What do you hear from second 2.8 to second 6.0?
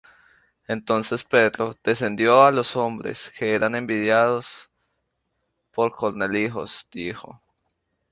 hombres que eran enviados por